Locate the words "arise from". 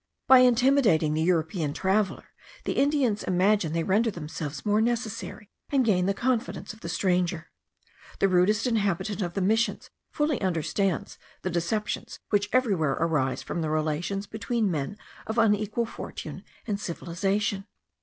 12.99-13.61